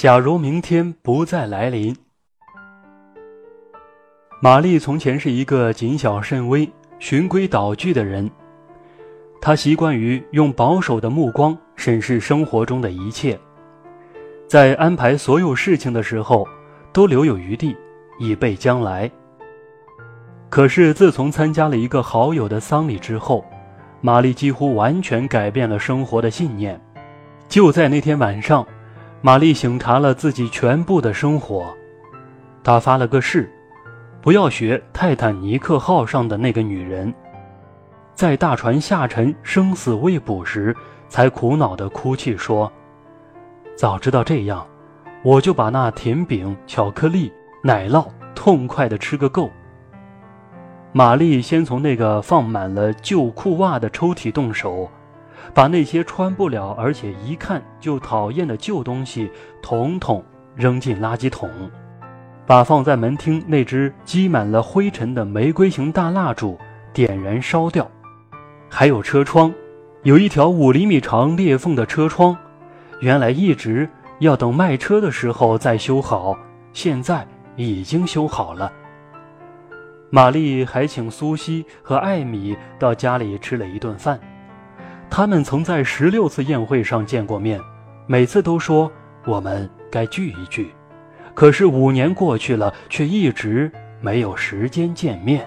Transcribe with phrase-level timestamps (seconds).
[0.00, 1.94] 假如明天不再来临，
[4.40, 6.66] 玛丽从前是一个谨小慎微、
[6.98, 8.30] 循规蹈矩的人。
[9.42, 13.38] 她习惯于用保守的目光审视生活中的一切，
[14.48, 16.48] 在安排所有事情的时候，
[16.94, 17.76] 都留有余地，
[18.18, 19.10] 以备将来。
[20.48, 23.44] 可是自从参加了一个好友的丧礼之后，
[24.00, 26.80] 玛丽几乎完全改变了生活的信念。
[27.50, 28.66] 就在那天晚上。
[29.22, 31.76] 玛丽醒察了自己全部的生活，
[32.64, 33.52] 她发了个誓，
[34.22, 37.12] 不要学泰坦尼克号上的那个女人，
[38.14, 40.74] 在大船下沉、生死未卜时，
[41.08, 42.72] 才苦恼地哭泣说
[43.76, 44.66] ：“早知道这样，
[45.22, 47.30] 我就把那甜饼、巧克力、
[47.62, 49.50] 奶酪痛快地吃个够。”
[50.92, 54.90] 玛丽先从那个放满了旧裤袜的抽屉动手。
[55.52, 59.30] 把那些穿不了，而且一看就讨厌的旧东西，
[59.62, 61.48] 统统扔进垃圾桶；
[62.46, 66.58] 把放在门厅那只积满了灰尘的玫瑰型大蜡烛
[66.92, 67.84] 点燃烧掉；
[68.68, 69.52] 还有车窗，
[70.02, 72.36] 有一条五厘米长裂缝的车窗，
[73.00, 73.88] 原来一直
[74.18, 76.36] 要等卖车的时候再修好，
[76.72, 78.70] 现在已经修好了。
[80.12, 84.18] 玛丽还请苏西和艾米到家里吃了一顿饭。
[85.10, 87.60] 他们曾在十六次宴会上见过面，
[88.06, 88.90] 每次都说
[89.26, 90.70] 我们该聚一聚，
[91.34, 95.44] 可是五年过去了，却一直没有时间见面。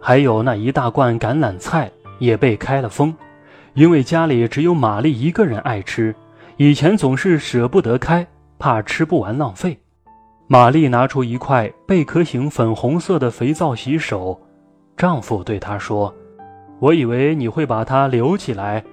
[0.00, 3.14] 还有那一大罐橄榄菜也被开了封，
[3.74, 6.14] 因为家里只有玛丽一个人爱吃，
[6.56, 8.26] 以前总是舍不得开，
[8.58, 9.78] 怕吃不完浪费。
[10.48, 14.40] 玛丽拿出一块贝壳形粉红色的肥皂洗手，
[14.96, 16.12] 丈夫对她说。
[16.78, 18.84] 我以为你会把它留起来，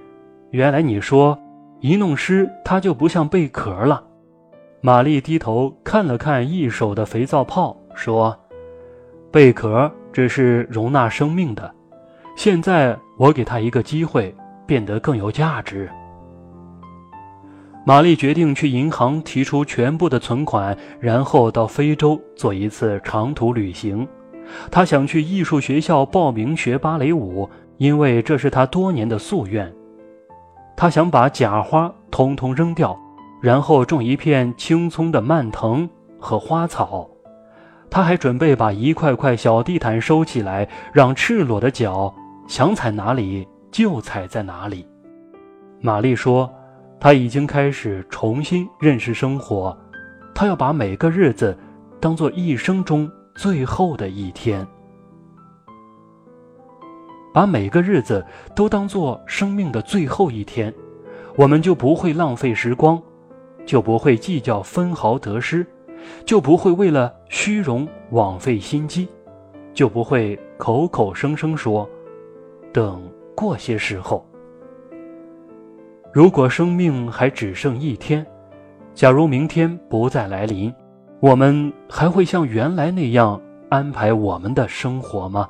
[0.50, 1.38] 原来你说
[1.80, 4.02] 一弄湿它就不像贝壳了。
[4.80, 8.34] 玛丽低头看了看一手的肥皂泡，说
[9.30, 11.74] ：“贝壳只是容纳生命的，
[12.36, 14.34] 现在我给它一个机会，
[14.66, 15.90] 变得更有价值。”
[17.86, 24.08] 玛丽决定去银行提出全部的存款，然后到非洲做一次长途旅行。
[24.70, 27.46] 她想去艺术学校报名学芭蕾舞。
[27.76, 29.72] 因为这是他多年的夙愿，
[30.76, 32.98] 他想把假花通通扔掉，
[33.42, 37.08] 然后种一片青葱的蔓藤和花草。
[37.90, 42.12] 他还准备把一块块小地毯收起来，让赤裸的脚
[42.48, 44.86] 想踩哪里就踩在哪里。
[45.80, 46.52] 玛丽说，
[46.98, 49.76] 她已经开始重新认识生活，
[50.34, 51.56] 她要把每个日子
[52.00, 54.66] 当做一生中最后的一天。
[57.34, 58.24] 把每个日子
[58.54, 60.72] 都当做生命的最后一天，
[61.34, 63.02] 我们就不会浪费时光，
[63.66, 65.66] 就不会计较分毫得失，
[66.24, 69.08] 就不会为了虚荣枉费心机，
[69.72, 71.90] 就不会口口声声说
[72.72, 73.02] 等
[73.34, 74.24] 过些时候。
[76.12, 78.24] 如果生命还只剩一天，
[78.94, 80.72] 假如明天不再来临，
[81.18, 85.48] 我们还会像原来那样安排我们的生活吗？